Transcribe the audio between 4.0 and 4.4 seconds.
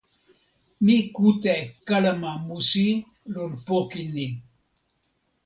ni.